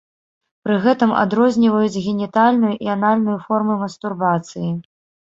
Пры 0.67 0.75
гэтым 0.85 1.11
адрозніваюць 1.23 2.01
генітальную 2.05 2.71
і 2.85 2.89
анальную 2.93 3.35
формы 3.45 3.77
мастурбацыі. 3.83 4.71